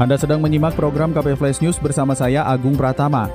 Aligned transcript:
Anda 0.00 0.16
sedang 0.16 0.40
menyimak 0.40 0.80
program 0.80 1.12
KP 1.12 1.36
Flash 1.36 1.60
News 1.60 1.76
bersama 1.76 2.16
saya 2.16 2.40
Agung 2.48 2.72
Pratama. 2.72 3.28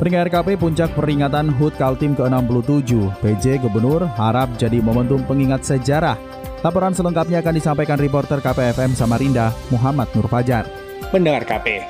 Peringkat 0.00 0.32
RKP 0.32 0.56
Puncak 0.56 0.96
Peringatan 0.96 1.52
HUT 1.52 1.76
Kaltim 1.76 2.16
ke-67, 2.16 2.96
PJ 3.20 3.60
Gubernur 3.60 4.08
harap 4.16 4.48
jadi 4.56 4.80
momentum 4.80 5.20
pengingat 5.28 5.68
sejarah. 5.68 6.16
Laporan 6.64 6.96
selengkapnya 6.96 7.44
akan 7.44 7.52
disampaikan 7.52 8.00
reporter 8.00 8.40
KPFM 8.40 8.96
Samarinda, 8.96 9.52
Muhammad 9.68 10.08
Nur 10.16 10.24
Fajar. 10.32 10.64
Pendengar 11.12 11.44
KP, 11.44 11.84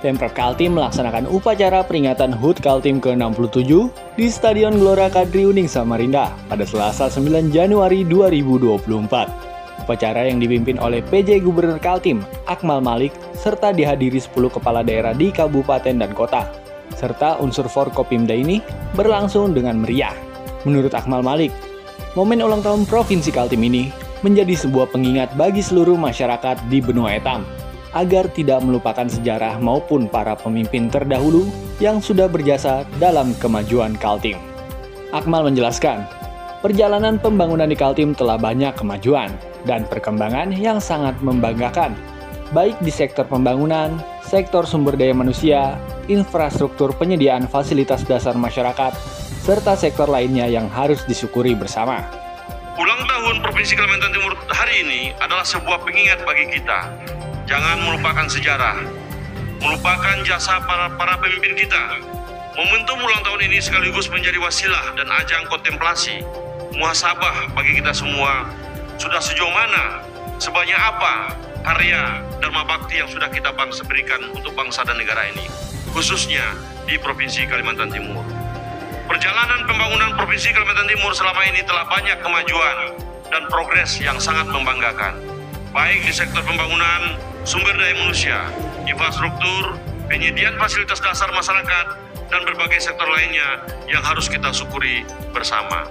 Pemprov 0.00 0.32
Kaltim 0.32 0.72
melaksanakan 0.72 1.28
upacara 1.28 1.84
peringatan 1.84 2.32
HUT 2.32 2.64
Kaltim 2.64 3.04
ke-67 3.04 3.68
di 4.16 4.26
Stadion 4.32 4.80
Gelora 4.80 5.12
Kadri 5.12 5.44
Uning 5.44 5.68
Samarinda 5.68 6.32
pada 6.48 6.64
Selasa 6.64 7.12
9 7.12 7.52
Januari 7.52 8.00
2024. 8.08 9.47
Upacara 9.88 10.28
yang 10.28 10.36
dipimpin 10.36 10.76
oleh 10.76 11.00
PJ 11.00 11.40
Gubernur 11.40 11.80
Kaltim, 11.80 12.20
Akmal 12.44 12.84
Malik, 12.84 13.16
serta 13.32 13.72
dihadiri 13.72 14.20
10 14.20 14.52
kepala 14.52 14.84
daerah 14.84 15.16
di 15.16 15.32
kabupaten 15.32 15.96
dan 15.96 16.12
kota. 16.12 16.44
Serta 16.92 17.40
unsur 17.40 17.72
Forkopimda 17.72 18.36
ini 18.36 18.60
berlangsung 18.92 19.56
dengan 19.56 19.80
meriah. 19.80 20.12
Menurut 20.68 20.92
Akmal 20.92 21.24
Malik, 21.24 21.56
momen 22.12 22.44
ulang 22.44 22.60
tahun 22.60 22.84
Provinsi 22.84 23.32
Kaltim 23.32 23.64
ini 23.64 23.88
menjadi 24.20 24.60
sebuah 24.60 24.92
pengingat 24.92 25.32
bagi 25.40 25.64
seluruh 25.64 25.96
masyarakat 25.96 26.68
di 26.68 26.84
benua 26.84 27.16
etam 27.16 27.48
agar 27.96 28.28
tidak 28.36 28.60
melupakan 28.60 29.08
sejarah 29.08 29.56
maupun 29.56 30.04
para 30.04 30.36
pemimpin 30.36 30.92
terdahulu 30.92 31.48
yang 31.80 32.04
sudah 32.04 32.28
berjasa 32.28 32.84
dalam 33.00 33.32
kemajuan 33.40 33.96
Kaltim. 33.96 34.36
Akmal 35.16 35.48
menjelaskan, 35.48 36.04
perjalanan 36.60 37.16
pembangunan 37.16 37.72
di 37.72 37.78
Kaltim 37.80 38.12
telah 38.12 38.36
banyak 38.36 38.76
kemajuan, 38.76 39.32
dan 39.68 39.84
perkembangan 39.84 40.56
yang 40.56 40.80
sangat 40.80 41.20
membanggakan, 41.20 41.92
baik 42.56 42.80
di 42.80 42.88
sektor 42.88 43.28
pembangunan, 43.28 44.00
sektor 44.24 44.64
sumber 44.64 44.96
daya 44.96 45.12
manusia, 45.12 45.76
infrastruktur 46.08 46.96
penyediaan 46.96 47.44
fasilitas 47.44 48.00
dasar 48.08 48.32
masyarakat, 48.32 48.96
serta 49.44 49.76
sektor 49.76 50.08
lainnya 50.08 50.48
yang 50.48 50.66
harus 50.72 51.04
disyukuri 51.04 51.52
bersama. 51.52 52.00
Ulang 52.80 53.04
tahun 53.04 53.44
Provinsi 53.44 53.76
Kalimantan 53.76 54.16
Timur 54.16 54.32
hari 54.48 54.86
ini 54.86 55.00
adalah 55.20 55.44
sebuah 55.44 55.84
pengingat 55.84 56.24
bagi 56.24 56.48
kita. 56.56 56.88
Jangan 57.44 57.84
melupakan 57.84 58.24
sejarah, 58.28 58.76
melupakan 59.60 60.16
jasa 60.24 60.62
para, 60.64 60.88
para 60.96 61.20
pemimpin 61.20 61.58
kita. 61.58 62.00
Momentum 62.54 62.98
ulang 62.98 63.22
tahun 63.22 63.50
ini 63.50 63.58
sekaligus 63.62 64.10
menjadi 64.10 64.38
wasilah 64.42 64.94
dan 64.98 65.06
ajang 65.22 65.46
kontemplasi, 65.46 66.22
muhasabah 66.74 67.54
bagi 67.54 67.78
kita 67.78 67.94
semua 67.94 68.50
sudah 68.98 69.22
sejauh 69.22 69.54
mana, 69.54 70.02
sebanyak 70.42 70.74
apa 70.74 71.32
karya 71.62 72.18
Dharma 72.42 72.66
Bakti 72.66 72.98
yang 72.98 73.06
sudah 73.06 73.30
kita 73.30 73.54
bangsa 73.54 73.86
berikan 73.86 74.18
untuk 74.34 74.58
bangsa 74.58 74.82
dan 74.82 74.98
negara 74.98 75.30
ini, 75.30 75.46
khususnya 75.94 76.42
di 76.90 76.98
Provinsi 76.98 77.46
Kalimantan 77.46 77.94
Timur. 77.94 78.26
Perjalanan 79.06 79.64
pembangunan 79.70 80.18
Provinsi 80.18 80.50
Kalimantan 80.50 80.90
Timur 80.90 81.14
selama 81.14 81.46
ini 81.46 81.62
telah 81.62 81.86
banyak 81.86 82.18
kemajuan 82.20 82.76
dan 83.30 83.46
progres 83.46 83.96
yang 84.02 84.18
sangat 84.18 84.50
membanggakan, 84.50 85.14
baik 85.70 86.02
di 86.02 86.12
sektor 86.12 86.42
pembangunan, 86.42 87.14
sumber 87.46 87.78
daya 87.78 87.94
manusia, 88.02 88.50
infrastruktur, 88.82 89.78
penyediaan 90.10 90.58
fasilitas 90.58 90.98
dasar 90.98 91.30
masyarakat, 91.30 91.86
dan 92.28 92.40
berbagai 92.44 92.82
sektor 92.82 93.08
lainnya 93.08 93.62
yang 93.86 94.02
harus 94.02 94.26
kita 94.26 94.52
syukuri 94.52 95.06
bersama. 95.32 95.86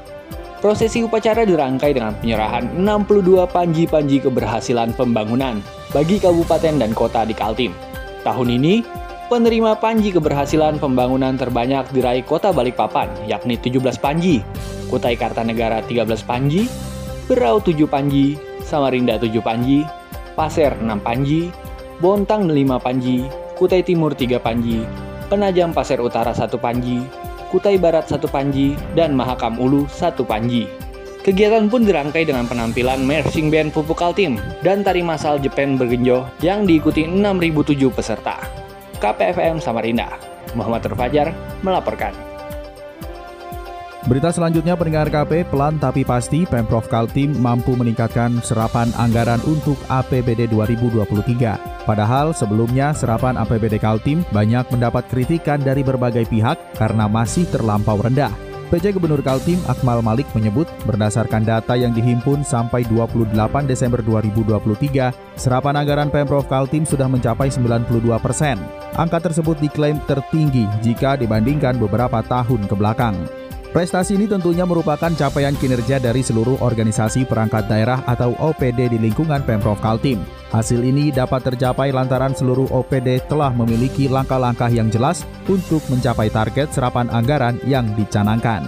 Prosesi 0.58 1.06
upacara 1.06 1.46
dirangkai 1.46 1.94
dengan 1.94 2.18
penyerahan 2.18 2.66
62 2.82 3.46
panji-panji 3.54 4.18
keberhasilan 4.26 4.90
pembangunan 4.98 5.62
bagi 5.94 6.18
kabupaten 6.18 6.82
dan 6.82 6.98
kota 6.98 7.30
di 7.30 7.38
Kaltim. 7.38 7.78
Tahun 8.26 8.50
ini, 8.50 8.82
penerima 9.30 9.78
panji 9.78 10.10
keberhasilan 10.10 10.82
pembangunan 10.82 11.38
terbanyak 11.38 11.86
diraih 11.94 12.26
kota 12.26 12.50
Balikpapan, 12.50 13.06
yakni 13.30 13.54
17 13.62 14.02
panji, 14.02 14.42
Kutai 14.90 15.14
Kartanegara 15.14 15.86
13 15.86 16.26
panji, 16.26 16.66
Berau 17.30 17.62
7 17.62 17.78
panji, 17.86 18.42
Samarinda 18.66 19.22
7 19.22 19.38
panji, 19.46 19.86
Pasir 20.34 20.74
6 20.74 20.90
panji, 21.06 21.54
Bontang 22.02 22.50
5 22.50 22.82
panji, 22.82 23.30
Kutai 23.62 23.86
Timur 23.86 24.18
3 24.18 24.42
panji, 24.42 24.82
Penajam 25.30 25.70
Pasir 25.70 26.02
Utara 26.02 26.34
1 26.34 26.50
panji, 26.58 27.06
Kutai 27.48 27.80
Barat 27.80 28.12
satu 28.12 28.28
panji, 28.28 28.76
dan 28.92 29.16
Mahakam 29.16 29.56
Ulu 29.56 29.88
satu 29.88 30.28
panji. 30.28 30.68
Kegiatan 31.24 31.68
pun 31.68 31.84
dirangkai 31.84 32.24
dengan 32.24 32.48
penampilan 32.48 33.04
marching 33.04 33.52
band 33.52 33.76
Pupuk 33.76 34.00
Kaltim 34.00 34.40
dan 34.64 34.84
tari 34.84 35.04
masal 35.04 35.40
Jepang 35.40 35.76
bergenjo 35.76 36.28
yang 36.40 36.64
diikuti 36.64 37.04
6.007 37.04 37.92
peserta. 37.92 38.40
KPFM 39.04 39.60
Samarinda, 39.60 40.16
Muhammad 40.56 40.88
Terfajar 40.88 41.36
melaporkan. 41.64 42.27
Berita 44.06 44.30
selanjutnya 44.30 44.78
pendengar 44.78 45.10
KP 45.10 45.50
pelan 45.50 45.82
tapi 45.82 46.06
pasti 46.06 46.46
Pemprov 46.46 46.86
Kaltim 46.86 47.34
mampu 47.42 47.74
meningkatkan 47.74 48.38
serapan 48.46 48.94
anggaran 48.94 49.42
untuk 49.50 49.74
APBD 49.90 50.46
2023. 50.54 51.90
Padahal 51.90 52.30
sebelumnya 52.38 52.94
serapan 52.94 53.34
APBD 53.42 53.82
Kaltim 53.82 54.22
banyak 54.30 54.70
mendapat 54.70 55.10
kritikan 55.10 55.58
dari 55.66 55.82
berbagai 55.82 56.30
pihak 56.30 56.78
karena 56.78 57.10
masih 57.10 57.50
terlampau 57.50 57.98
rendah. 57.98 58.30
PJ 58.68 58.92
Gubernur 59.00 59.24
Kaltim 59.24 59.56
Akmal 59.72 60.04
Malik 60.04 60.28
menyebut 60.36 60.68
berdasarkan 60.84 61.48
data 61.48 61.80
yang 61.80 61.96
dihimpun 61.96 62.44
sampai 62.44 62.84
28 62.92 63.32
Desember 63.64 64.04
2023, 64.04 65.40
serapan 65.40 65.80
anggaran 65.80 66.12
Pemprov 66.12 66.44
Kaltim 66.52 66.84
sudah 66.84 67.08
mencapai 67.08 67.48
92 67.48 68.20
persen. 68.20 68.60
Angka 69.00 69.24
tersebut 69.24 69.56
diklaim 69.64 70.04
tertinggi 70.04 70.68
jika 70.84 71.16
dibandingkan 71.16 71.80
beberapa 71.80 72.20
tahun 72.28 72.68
ke 72.68 72.76
belakang. 72.76 73.16
Prestasi 73.68 74.16
ini 74.16 74.32
tentunya 74.32 74.64
merupakan 74.64 75.12
capaian 75.12 75.52
kinerja 75.52 76.00
dari 76.00 76.24
seluruh 76.24 76.56
organisasi 76.64 77.28
perangkat 77.28 77.68
daerah 77.68 78.00
atau 78.08 78.32
OPD 78.40 78.96
di 78.96 78.98
lingkungan 78.98 79.44
Pemprov 79.44 79.84
Kaltim. 79.84 80.24
Hasil 80.56 80.80
ini 80.80 81.12
dapat 81.12 81.52
tercapai 81.52 81.92
lantaran 81.92 82.32
seluruh 82.32 82.72
OPD 82.72 83.28
telah 83.28 83.52
memiliki 83.52 84.08
langkah-langkah 84.08 84.72
yang 84.72 84.88
jelas 84.88 85.28
untuk 85.52 85.84
mencapai 85.92 86.32
target 86.32 86.72
serapan 86.72 87.12
anggaran 87.12 87.60
yang 87.68 87.92
dicanangkan. 88.00 88.64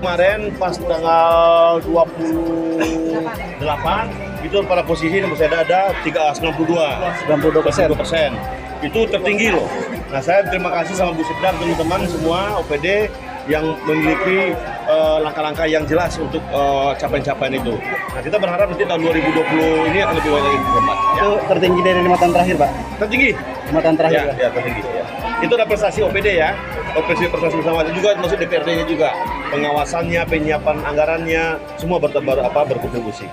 Kemarin 0.00 0.48
pas 0.56 0.72
tanggal 0.72 1.84
28 1.84 4.48
itu 4.48 4.56
pada 4.64 4.80
posisi 4.80 5.20
yang 5.20 5.28
saya 5.36 5.60
ada 5.60 5.92
392 6.08 7.28
92 7.28 8.00
persen 8.00 8.32
itu 8.80 9.04
tertinggi 9.10 9.50
loh. 9.52 9.68
Nah 10.08 10.24
saya 10.24 10.40
terima 10.48 10.72
kasih 10.72 10.96
sama 10.96 11.12
Bu 11.12 11.20
Sedar 11.26 11.52
teman-teman 11.58 12.08
semua 12.08 12.56
OPD 12.62 13.10
yang 13.48 13.64
memiliki 13.88 14.52
uh, 14.84 15.18
langkah-langkah 15.24 15.64
yang 15.64 15.82
jelas 15.88 16.14
untuk 16.20 16.44
uh, 16.52 16.92
capaian-capaian 17.00 17.56
itu. 17.56 17.74
Nah, 18.12 18.20
kita 18.20 18.36
berharap 18.36 18.68
nanti 18.68 18.84
tahun 18.84 19.00
2020 19.00 19.88
ini 19.88 19.98
akan 20.04 20.14
lebih 20.20 20.30
baik 20.36 20.44
lagi 20.44 20.58
keempat. 20.60 20.96
Ya. 20.96 21.16
Itu 21.18 21.30
tertinggi 21.48 21.80
dari 21.80 22.00
lima 22.04 22.16
tahun 22.20 22.32
terakhir, 22.36 22.54
Pak? 22.60 22.70
Tertinggi. 23.00 23.30
Lima 23.68 23.80
tahun 23.80 23.96
terakhir, 23.96 24.16
ya? 24.20 24.24
Ya, 24.28 24.34
ya 24.36 24.48
tertinggi. 24.52 24.82
Ya. 24.84 25.04
Itu 25.38 25.52
ada 25.56 25.66
prestasi 25.66 25.98
OPD 26.04 26.28
ya. 26.36 26.50
Prestasi 26.92 27.24
prestasi 27.32 27.54
bersama 27.64 27.80
juga 27.90 28.10
masuk 28.20 28.36
DPRD-nya 28.36 28.84
juga. 28.84 29.08
Pengawasannya, 29.48 30.22
penyiapan 30.28 30.76
anggarannya, 30.84 31.44
semua 31.80 31.96
ber, 31.96 32.12
ber, 32.12 32.38
apa, 32.44 32.60
berkontribusi. 32.68 33.24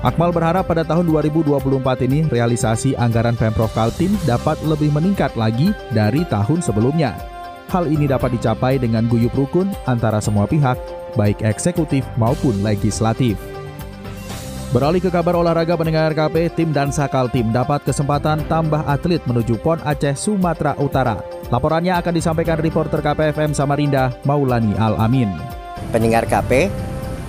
Akmal 0.00 0.32
berharap 0.32 0.64
pada 0.64 0.80
tahun 0.80 1.12
2024 1.12 1.60
ini 2.08 2.24
realisasi 2.24 2.96
anggaran 2.96 3.36
Pemprov 3.36 3.68
Kaltim 3.76 4.16
dapat 4.24 4.56
lebih 4.64 4.88
meningkat 4.96 5.36
lagi 5.36 5.76
dari 5.92 6.24
tahun 6.24 6.64
sebelumnya. 6.64 7.39
Hal 7.70 7.86
ini 7.86 8.10
dapat 8.10 8.34
dicapai 8.34 8.82
dengan 8.82 9.06
guyup 9.06 9.30
rukun 9.30 9.70
antara 9.86 10.18
semua 10.18 10.50
pihak, 10.50 10.74
baik 11.14 11.46
eksekutif 11.46 12.02
maupun 12.18 12.58
legislatif. 12.66 13.38
Beralih 14.74 14.98
ke 14.98 15.10
kabar 15.10 15.38
olahraga 15.38 15.78
pendengar 15.78 16.10
KP, 16.10 16.50
tim 16.58 16.74
Dansa 16.74 17.06
Kaltim 17.06 17.54
dapat 17.54 17.86
kesempatan 17.86 18.42
tambah 18.50 18.82
atlet 18.86 19.22
menuju 19.22 19.58
PON 19.62 19.78
Aceh 19.86 20.18
Sumatera 20.18 20.74
Utara. 20.82 21.22
Laporannya 21.50 21.94
akan 21.98 22.14
disampaikan 22.14 22.58
reporter 22.58 23.02
KPFM 23.02 23.54
Samarinda, 23.54 24.14
Maulani 24.26 24.74
Al-Amin. 24.74 25.30
Pendengar 25.94 26.26
KP, 26.26 26.70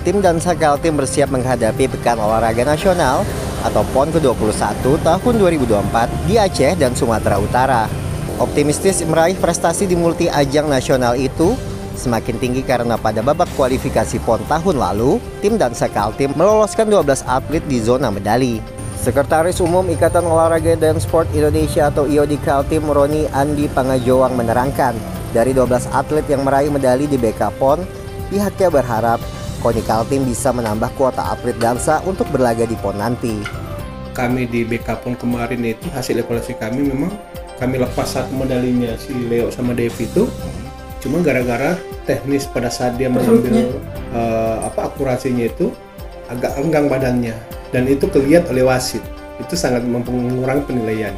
tim 0.01 0.21
Dansa 0.21 0.57
Kaltim 0.57 0.97
bersiap 0.97 1.29
menghadapi 1.29 1.85
Pekan 1.85 2.17
Olahraga 2.17 2.65
Nasional 2.65 3.25
atau 3.61 3.85
PON 3.93 4.09
ke-21 4.09 5.01
tahun 5.05 5.33
2024 5.37 6.29
di 6.29 6.37
Aceh 6.41 6.73
dan 6.77 6.93
Sumatera 6.97 7.37
Utara. 7.37 8.10
Optimistis 8.41 9.05
meraih 9.05 9.37
prestasi 9.37 9.85
di 9.85 9.93
multi 9.93 10.25
ajang 10.25 10.65
nasional 10.65 11.13
itu 11.13 11.53
semakin 11.93 12.41
tinggi 12.41 12.65
karena 12.65 12.97
pada 12.97 13.21
babak 13.21 13.45
kualifikasi 13.53 14.17
PON 14.25 14.41
tahun 14.49 14.81
lalu, 14.81 15.21
tim 15.45 15.61
Dansa 15.61 15.85
Kaltim 15.85 16.33
meloloskan 16.33 16.89
12 16.89 17.21
atlet 17.29 17.61
di 17.69 17.77
zona 17.77 18.09
medali. 18.09 18.57
Sekretaris 18.97 19.61
Umum 19.61 19.85
Ikatan 19.93 20.25
Olahraga 20.25 20.73
dan 20.73 20.97
Sport 20.97 21.29
Indonesia 21.37 21.93
atau 21.93 22.09
IOD 22.09 22.41
Kaltim 22.41 22.89
Roni 22.89 23.29
Andi 23.29 23.69
Pangajowang 23.69 24.33
menerangkan, 24.33 24.97
dari 25.37 25.53
12 25.53 25.93
atlet 25.93 26.25
yang 26.25 26.41
meraih 26.41 26.73
medali 26.73 27.05
di 27.05 27.21
BK 27.21 27.61
PON, 27.61 27.85
pihaknya 28.33 28.73
berharap 28.73 29.21
KONI 29.61 29.85
Kaltim 29.85 30.25
bisa 30.25 30.49
menambah 30.49 30.89
kuota 30.97 31.29
atlet 31.29 31.53
dansa 31.61 32.01
untuk 32.09 32.25
berlaga 32.33 32.65
di 32.65 32.73
PON 32.73 32.97
nanti. 32.97 33.37
Kami 34.17 34.49
di 34.49 34.65
BK 34.65 35.05
PON 35.05 35.13
kemarin 35.13 35.61
itu 35.61 35.85
hasil 35.93 36.17
evaluasi 36.17 36.57
kami 36.57 36.89
memang 36.89 37.13
kami 37.61 37.77
lepas 37.77 38.17
satu 38.17 38.33
medalinya 38.33 38.97
si 38.97 39.13
Leo 39.29 39.53
sama 39.53 39.77
Devi 39.77 40.09
itu 40.09 40.25
cuma 40.97 41.21
gara-gara 41.21 41.77
teknis 42.09 42.49
pada 42.49 42.73
saat 42.73 42.97
dia 42.97 43.05
mengambil 43.05 43.77
uh, 44.17 44.65
apa 44.65 44.89
akurasinya 44.89 45.45
itu 45.45 45.69
agak 46.25 46.57
enggang 46.57 46.89
badannya 46.89 47.37
dan 47.69 47.85
itu 47.85 48.09
kelihatan 48.09 48.49
oleh 48.49 48.65
wasit 48.65 49.05
itu 49.37 49.53
sangat 49.53 49.85
mengurangi 49.85 50.65
penilaian. 50.65 51.13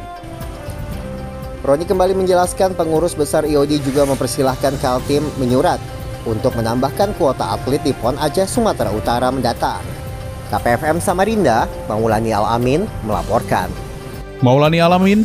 Roni 1.64 1.88
kembali 1.88 2.12
menjelaskan 2.12 2.76
pengurus 2.76 3.16
besar 3.16 3.48
IOD 3.48 3.80
juga 3.80 4.04
mempersilahkan 4.04 4.76
Kaltim 4.84 5.24
menyurat 5.40 5.80
untuk 6.28 6.52
menambahkan 6.60 7.16
kuota 7.16 7.56
atlet 7.56 7.80
di 7.80 7.96
PON 7.96 8.20
Aceh 8.20 8.44
Sumatera 8.44 8.92
Utara 8.92 9.32
mendatang. 9.32 9.80
KPFM 10.52 11.00
Samarinda, 11.00 11.64
Maulani 11.88 12.36
Alamin 12.36 12.84
melaporkan. 13.08 13.72
Maulani 14.44 14.76
Alamin, 14.76 15.24